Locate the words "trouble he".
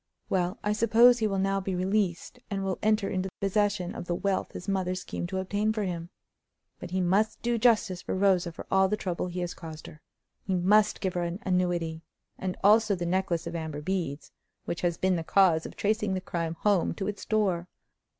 8.97-9.41